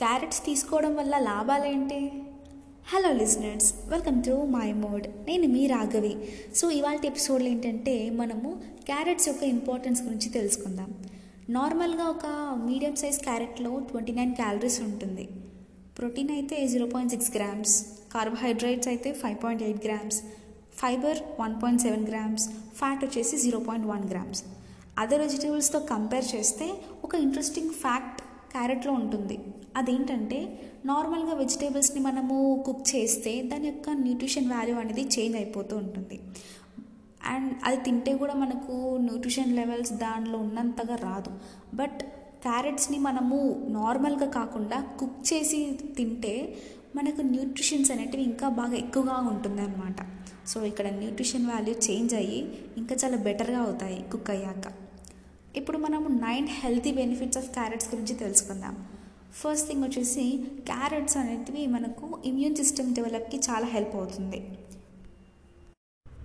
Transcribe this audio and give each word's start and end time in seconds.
Carrots 0.00 0.44
తీసుకోవడం 0.44 0.96
వల్ల 0.96 1.14
లాభాలేంటి? 1.18 1.98
Hello 2.90 3.12
listeners 3.12 3.74
welcome 3.88 4.24
to 4.24 4.34
my 4.54 4.68
mode 4.72 5.06
నేను 5.26 5.46
మీ 5.54 5.66
రాఘవి. 5.66 6.12
సో 6.54 6.70
ఇవాళ 6.70 6.98
ఎపిసోడ్లో 7.10 7.48
ఏంటంటే 7.48 7.94
మనము 8.10 8.50
క్యారెట్స్ 8.86 9.28
యొక్క 9.28 9.42
ఇంపార్టెన్స్ 9.56 10.02
గురించి 10.02 10.28
తెలుసుకుందాం. 10.28 10.90
నార్మల్గా 11.56 12.04
ఒక 12.04 12.26
మీడియం 12.68 12.96
సైజ్ 12.96 13.18
క్యారెట్లో 13.26 13.72
ట్వంటీ 13.90 14.12
నైన్ 14.12 14.34
క్యాలరీస్ 14.34 14.80
ఉంటుంది. 14.80 15.28
ప్రోటీన్ 15.98 16.30
అయితే 16.30 16.66
zero 16.66 16.86
point 16.86 17.12
six 17.16 17.30
grams 17.36 17.76
carbohydrates 18.14 18.88
అయితే 18.88 19.12
five 19.12 19.38
point 19.44 19.62
eight 19.68 19.82
grams 19.86 20.20
fibre 20.80 21.20
one 21.40 21.54
point 21.62 21.82
seven 21.82 22.08
grams 22.12 22.48
fat 22.80 23.04
వచ్చేసి 23.04 23.36
zero 23.44 23.58
point 23.68 23.86
one 23.86 24.08
grams 24.14 24.42
other 24.98 25.24
వెజిటేబుల్స్తో 25.26 25.78
compare 25.92 26.26
చేస్తే 26.34 26.68
ఒక 27.04 27.14
ఇంట్రెస్టింగ్ 27.26 27.70
ఫ్యాక్ట్ 27.84 28.20
క్యారెట్లో 28.50 28.92
ఉంటుంది. 28.92 29.36
అదేంటంటే 29.76 30.38
నార్మల్గా 30.90 31.34
వెజిటేబుల్స్ని 31.34 32.00
మనము 32.00 32.36
కుక్ 32.66 32.84
చేస్తే 32.94 33.42
దాని 33.50 33.66
యొక్క 33.68 33.90
న్యూట్రిషన్ 34.04 34.50
వాల్యూ 34.52 34.76
అనేది 34.76 35.04
చేంజ్ 35.16 35.36
అయిపోతూ 35.36 35.74
ఉంటుంది. 35.76 36.16
అండ్ 37.32 37.50
అది 37.64 37.78
తింటే 37.86 38.12
కూడా 38.22 38.34
మనకు 38.34 38.74
న్యూట్రిషన్ 39.06 39.56
లెవెల్స్ 39.60 39.92
దానిలో 40.04 40.38
ఉన్నంతగా 40.38 40.96
రాదు. 41.08 41.32
బట్ 41.74 42.00
క్యారెట్స్ని 42.46 42.98
మనము 42.98 43.38
నార్మల్గా 43.78 44.28
కాకుండా 44.38 44.80
కుక్ 45.00 45.18
చేసి 45.32 45.58
తింటే 45.98 46.34
మనకు 46.96 47.22
న్యూట్రిషన్స్ 47.22 47.90
అనేటివి 47.94 48.22
ఇంకా 48.22 48.46
బాగా 48.60 48.76
ఎక్కువగా 48.76 49.16
ఉంటుంది 49.32 49.60
అనమాట 49.62 49.98
సో 50.46 50.58
ఇక్కడ 50.70 50.86
న్యూట్రిషన్ 51.00 51.46
వాల్యూ 51.46 51.74
చేంజ్ 51.86 52.14
అయ్యి 52.14 52.40
ఇంకా 52.76 52.94
చాలా 53.04 53.18
బెటర్గా 53.26 53.60
అవుతాయి 53.66 53.98
కుక్ 54.12 54.30
అయ్యాక. 54.30 54.64
ఇప్పుడు 55.56 55.78
మనము 55.78 56.08
nine 56.08 56.48
healthy 56.60 56.92
benefits 56.92 57.38
of 57.38 57.48
carrots 57.54 57.88
గురించి 57.94 58.14
తెలుసుకుందాం. 58.14 58.74
ఫస్ట్ 59.40 59.68
థింగ్ 59.68 59.84
వచ్చేసి 59.84 60.24
క్యారెట్స్ 60.70 61.16
అనేటివి 61.16 61.66
మనకు 61.66 62.20
ఇమ్యూన్ 62.24 62.56
సిస్టమ్ 62.56 62.94
డెవలప్కి 62.94 63.38
చాలా 63.48 63.66
హెల్ప్ 63.66 63.96
అవుతుంది. 63.96 64.40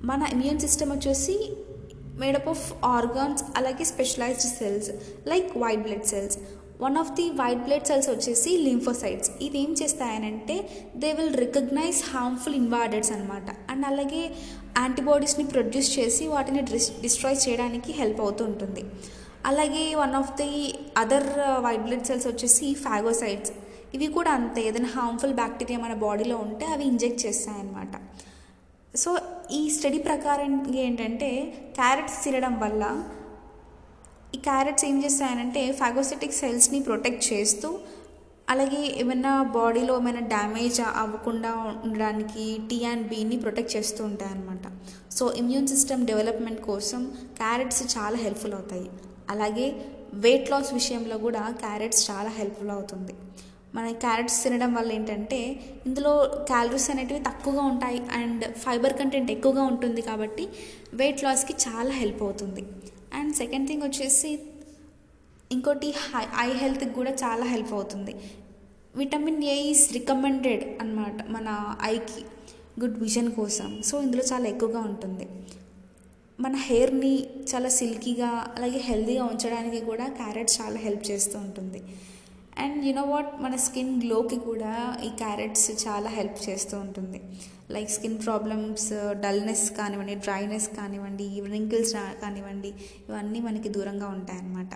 మన 0.06 0.22
ఇమ్యూన్ 0.34 0.60
సిస్టమ్ 0.60 0.92
వచ్చేసి 0.92 1.36
మేడప్ 2.22 2.50
ఆఫ్ 2.50 2.86
ఆర్గాన్స్ 2.86 3.44
అలాగే 3.58 3.86
specialised 3.86 4.52
cells 4.60 4.90
like 5.28 5.58
white 5.58 5.82
blood 5.82 6.06
cells 6.06 6.38
one 6.82 6.98
of 6.98 7.12
the 7.12 7.30
white 7.30 7.64
blood 7.66 7.86
cells 7.86 8.10
వచ్చేసి 8.10 8.58
లింఫోసైట్స్ 8.58 9.32
ఇది 9.42 9.58
ఏం 9.60 9.72
చేస్తాయనంటే 9.82 10.56
they 10.96 11.12
will 11.14 11.38
recognise 11.38 12.00
harmful 12.14 12.56
invaders 12.56 13.12
అనమాట 13.12 13.50
అండ్ 13.72 13.86
అలాగే 13.86 14.24
యాంటీబాడీస్ని 14.82 15.46
ప్రొడ్యూస్ 15.54 15.90
చేసి 15.98 16.24
వాటిని 16.34 16.62
డిస్ 16.72 16.90
డిస్ట్రాయ్ 17.04 17.38
చేయడానికి 17.46 17.92
హెల్ప్ 18.00 18.22
అవుతూ 18.26 18.44
ఉంటుంది. 18.52 18.84
అలాగే 19.50 19.84
one 20.04 20.16
of 20.20 20.32
the 20.42 20.50
other 21.02 21.30
white 21.66 21.86
blood 21.88 22.08
cells 22.10 22.28
వచ్చేసి 22.32 22.68
ఫాగోసైడ్స్ 22.86 23.54
ఇవి 23.96 24.08
కూడా 24.18 24.32
అంతే 24.38 24.62
ఏదైనా 24.70 24.90
హార్మ్ఫుల్ 24.96 25.36
బ్యాక్టీరియా 25.42 25.80
మన 25.84 25.94
బాడీలో 26.06 26.38
ఉంటే 26.46 26.66
అవి 26.76 26.86
ఇంజెక్ట్ 26.92 27.22
చేస్తాయన్నమాట. 27.26 27.94
సో 29.02 29.10
ఈ 29.60 29.62
స్టడీ 29.76 30.00
ప్రకారం 30.10 30.52
ఏంటంటే 30.86 31.30
క్యారెట్స్ 31.78 32.18
తినడం 32.24 32.54
వల్ల 32.64 32.84
ఈ 34.36 34.40
క్యారెట్స్ 34.48 34.86
ఏం 34.90 34.98
చేస్తాయనంటే 35.04 35.62
ఫాగోసిటిక్ 35.82 36.40
సెల్స్ని 36.42 36.80
ప్రొటెక్ట్ 36.88 37.24
చేస్తూ 37.34 37.70
అలాగే 38.50 38.82
ఏమైనా 39.02 39.44
బాడీలో 39.56 39.94
ఏమైనా 40.00 40.20
డ్యామేజ్ 40.20 40.82
అవ్వకుండా 40.82 41.52
ఉండడానికి 41.86 42.46
టీ 42.70 42.78
అండ్ 42.86 43.08
బీని 43.08 43.38
ప్రొటెక్ట్ 43.40 43.76
చేస్తూ 43.76 44.02
ఉంటాయన్నమాట. 44.04 44.66
సో 45.12 45.32
ఇమ్యూన్ 45.32 45.68
సిస్టమ్ 45.68 46.06
డెవలప్మెంట్ 46.06 46.62
కోసం 46.62 47.04
క్యారెట్స్ 47.42 47.98
చాలా 47.98 48.18
హెల్ప్ఫుల్ 48.18 48.54
అవుతాయి. 48.54 48.88
అలాగే 49.30 49.68
వెయిట్ 50.14 50.52
లాస్ 50.52 50.74
విషయంలో 50.74 51.18
కూడా 51.18 51.44
క్యారెట్స్ 51.64 52.12
చాలా 52.12 52.30
హెల్ప్ఫుల్ 52.30 52.70
అవుతుంది. 52.70 53.14
మన 53.76 53.86
క్యారెట్స్ 54.04 54.44
తినడం 54.44 54.74
వల్ల 54.74 54.92
ఏంటంటే 54.92 55.40
ఇందులో 55.86 56.12
క్యాలరీస్ 56.52 56.90
అనేటివి 56.92 57.20
తక్కువగా 57.20 57.64
ఉంటాయి 57.64 58.02
అండ్ 58.20 58.44
ఫైబర్ 58.54 58.94
కంటెంట్ 58.94 59.32
ఎక్కువగా 59.32 59.64
ఉంటుంది 59.64 60.02
కాబట్టి 60.02 60.50
వెయిట్ 60.94 61.24
లాస్కి 61.24 61.56
చాలా 61.68 61.94
హెల్ప్ 62.02 62.24
అవుతుంది. 62.24 62.64
అండ్ 63.14 63.34
సెకండ్ 63.36 63.68
థింగ్ 63.68 63.84
వచ్చేసి 63.84 64.32
ఇంకోటి 65.52 65.92
హై 65.92 66.50
ఐ 66.50 66.54
హెల్త్కి 66.54 66.90
కూడా 66.90 67.12
చాలా 67.12 67.46
హెల్ప్ 67.46 67.74
అవుతుంది. 67.74 68.16
విటమిన్ 68.96 69.44
ఏ 69.44 69.56
ఈజ్ 69.56 69.94
రికమెండెడ్ 69.94 70.82
అనమాట 70.82 71.28
మన 71.30 71.76
ఐకి 71.82 72.26
గుడ్ 72.80 73.00
విజన్ 73.00 73.32
కోసం. 73.32 73.82
సో 73.86 74.02
ఇందులో 74.02 74.24
చాలా 74.34 74.46
ఎక్కువగా 74.46 74.80
ఉంటుంది. 74.80 75.28
మన 76.40 76.56
హెయిర్ని 76.56 77.24
చాలా 77.56 77.70
సిల్కీగా 77.70 78.54
అలాగే 78.56 78.80
హెల్తీగా 78.80 79.24
ఉంచడానికి 79.24 79.86
కూడా 79.86 80.08
క్యారెట్ 80.08 80.52
చాలా 80.62 80.78
హెల్ప్ 80.78 81.12
చేస్తూ 81.12 81.40
ఉంటుంది. 81.40 81.84
అండ్ 82.64 82.78
యునో 82.88 83.04
వాట్ 83.12 83.32
మన 83.44 83.56
స్కిన్ 83.64 83.96
గ్లోకి 84.04 84.38
కూడా 84.50 84.74
ఈ 85.08 85.10
క్యారెట్స్ 85.22 85.66
చాలా 85.86 86.10
హెల్ప్ 86.18 86.40
చేస్తూ 86.48 86.76
ఉంటుంది. 86.86 87.20
లైక్ 87.76 87.90
స్కిన్ 87.96 88.20
ప్రాబ్లమ్స్ 88.26 88.88
డల్నెస్ 89.24 89.66
కానివ్వండి 89.80 90.16
డ్రైనెస్ 90.26 90.68
కానివ్వండి 90.78 91.26
రింకిల్స్ 91.56 91.94
కానివ్వండి 92.24 92.72
ఇవన్నీ 93.10 93.40
మనకి 93.40 93.70
దూరంగా 93.70 94.08
ఉంటాయన్నమాట. 94.08 94.72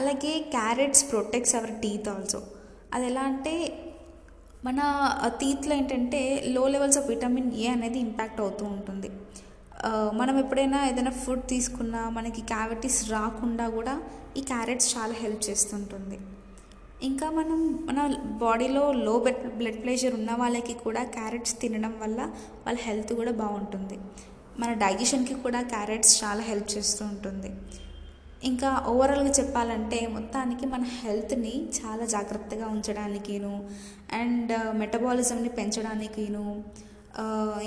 అలాగే 0.00 0.32
carrots 0.56 1.04
protects 1.10 1.54
our 1.60 1.74
teeth 1.82 2.08
also 2.08 2.40
అది 2.94 3.06
ఎలా 3.06 3.24
అంటే 3.32 3.54
మన 4.66 4.80
uh, 5.24 5.32
టీత్లో 5.40 5.72
ఏంటంటే 5.74 6.20
లో 6.54 6.62
లెవెల్స్ 6.68 6.98
ఆఫ్ 7.00 7.08
విటమిన్ 7.10 7.50
ఏ 7.64 7.66
అనేది 7.74 7.98
ఇంపాక్ట్ 8.06 8.40
అవుతూ 8.40 8.64
ఉంటుంది. 8.76 9.08
Uh, 9.88 10.08
మనం 10.20 10.34
ఎప్పుడైనా 10.38 10.78
ఏదైనా 10.86 11.12
ఫుడ్ 11.22 11.44
తీసుకున్నా 11.48 12.00
మనకి 12.08 12.42
క్యావిటీస్ 12.42 12.98
రాకుండా 13.10 13.68
కూడా 13.68 13.94
ఈ 14.36 14.42
క్యారెట్స్ 14.42 14.88
చాలా 14.96 15.14
హెల్ప్ 15.22 15.42
చేస్తుంటుంది. 15.50 16.18
ఇంకా 17.02 17.30
మనం 17.30 17.58
మన 17.86 17.98
బాడీలో 18.40 18.92
లో 18.92 19.18
బ్లడ్ 19.18 19.56
బ్లడ్ 19.58 19.82
ప్రెషర్ 19.82 20.14
ఉన్న 20.14 20.32
వాళ్ళకి 20.32 20.74
కూడా 20.74 21.04
క్యారెట్స్ 21.04 21.60
తినడం 21.60 21.92
వల్ల 22.02 22.20
వాళ్ళ 22.66 22.78
హెల్త్ 22.78 23.12
కూడా 23.12 23.32
బాగుంటుంది. 23.32 23.98
మన 24.58 24.72
డైజెషన్కి 24.72 25.34
కూడా 25.34 25.60
క్యారెట్స్ 25.62 26.24
చాలా 26.24 26.40
హెల్ప్ 26.40 26.78
చేస్తూ 26.78 27.04
ఉంటుంది. 27.04 27.50
ఇంకా 28.44 28.84
ఓవరాల్గా 28.86 29.30
చెప్పాలంటే 29.30 30.06
మొత్తానికి 30.06 30.66
మన 30.66 30.84
హెల్త్ని 31.02 31.70
చాలా 31.78 32.04
జాగ్రత్తగా 32.04 32.66
ఉంచడానికిను 32.66 33.68
అండ్ 34.12 34.52
మెటబాలిజంని 34.78 35.48
uh, 35.48 35.56
పెంచడానికిను 35.56 36.64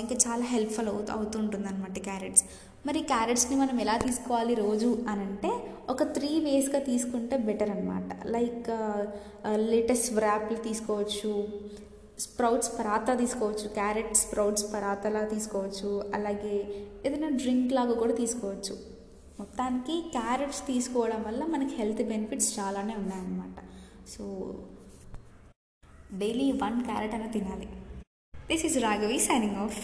ఇంకా 0.02 0.16
చాలా 0.24 0.44
హెల్ప్ఫుల్ 0.52 0.90
అవుతూ 0.92 1.10
అవుతుంటుంది 1.12 1.66
అనమాట 1.68 1.96
క్యారెట్స్. 2.08 2.44
మరి 2.86 3.00
క్యారెట్స్ని 3.10 3.56
మనం 3.56 3.76
ఎలా 3.80 3.96
తీసుకోవాలి 3.96 4.54
రోజు 4.54 4.88
అని 5.10 5.22
అంటే 5.26 5.50
ఒక 5.92 6.02
త్రీ 6.16 6.30
వేస్గా 6.46 6.80
తీసుకుంటే 6.90 7.36
బెటర్ 7.48 7.70
అనమాట 7.70 8.10
లైక్ 8.36 8.70
లేటెస్ట్ 9.72 10.10
వ్రాప్లు 10.18 10.58
తీసుకోవచ్చు 10.68 11.32
స్ప్రౌట్స్ 12.24 12.70
పరాతా 12.78 13.12
తీసుకోవచ్చు 13.20 13.66
క్యారెట్ 13.78 14.14
స్ప్రౌట్స్ 14.22 14.66
పరాతాలా 14.72 15.22
తీసుకోవచ్చు 15.34 15.90
అలాగే 16.14 16.56
ఏదైనా 17.06 17.30
డ్రింక్ 17.42 17.72
లాగా 17.78 17.94
కూడా 18.02 18.14
తీసుకోవచ్చు. 18.22 18.74
మొత్తానికి 19.40 19.94
క్యారెట్స్ 20.16 20.60
తీసుకోవడం 20.66 21.20
వల్ల 21.28 21.42
మనకి 21.54 21.74
హెల్త్ 21.74 22.02
బెనిఫిట్స్ 22.12 22.50
చాలానే 22.58 22.94
ఉన్నాయన్నమాట. 23.02 23.58
సో 24.14 24.24
డైలీ 26.20 26.48
వన్ 26.64 26.78
క్యారెట్ 26.88 27.14
అయినా 27.14 27.30
తినాలి. 27.38 27.68
This 28.52 28.64
is 28.66 28.78
Raghavi 28.84 29.18
signing 29.18 29.58
off 29.64 29.78